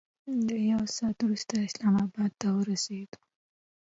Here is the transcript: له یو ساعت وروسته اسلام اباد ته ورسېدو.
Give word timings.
له 0.47 0.55
یو 0.71 0.81
ساعت 0.95 1.17
وروسته 1.21 1.53
اسلام 1.67 1.95
اباد 2.05 2.31
ته 2.41 2.47
ورسېدو. 2.57 3.19